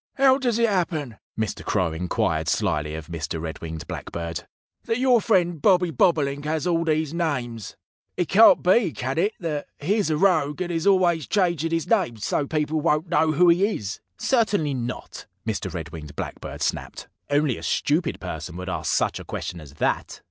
[0.15, 1.63] "How does it happen," Mr.
[1.63, 3.39] Crow inquired slyly of Mr.
[3.39, 4.47] Red winged Blackbird,
[4.85, 7.75] "that your friend Bobby Bobolink has all these names?
[8.17, 11.85] It can't be can it that he is a rogue and is always changing his
[11.87, 15.71] name so people won't know who he is?" "Certainly not!" Mr.
[15.71, 17.07] Red winged Blackbird snapped.
[17.29, 20.19] "Only a stupid person would ask such a question as that."